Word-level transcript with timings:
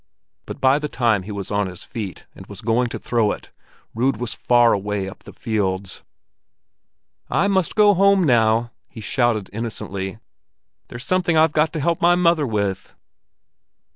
But 0.47 0.59
by 0.59 0.79
the 0.79 0.87
time 0.87 1.21
he 1.21 1.31
was 1.31 1.51
on 1.51 1.67
his 1.67 1.83
feet 1.83 2.25
and 2.35 2.47
was 2.47 2.61
going 2.61 2.89
to 2.89 2.97
throw 2.97 3.31
it, 3.31 3.51
Rud 3.93 4.17
was 4.17 4.33
far 4.33 4.73
away 4.73 5.07
up 5.07 5.19
the 5.19 5.31
fields. 5.31 6.01
"I 7.29 7.47
must 7.47 7.75
go 7.75 7.93
home 7.93 8.23
now!" 8.23 8.71
he 8.89 8.99
shouted 9.01 9.47
innocently. 9.53 10.17
"There's 10.87 11.05
something 11.05 11.37
I've 11.37 11.53
got 11.53 11.71
to 11.73 11.79
help 11.79 12.01
mother 12.01 12.47
with." 12.47 12.95